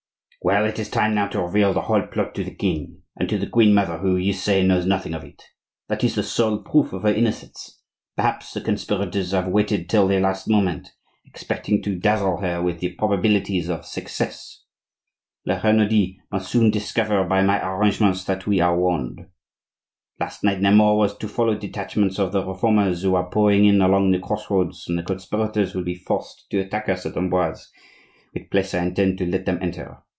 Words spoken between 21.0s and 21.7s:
was to follow